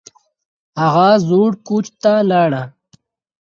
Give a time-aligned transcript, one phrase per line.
[0.81, 2.61] هغه زوړ کوچ ته لاړه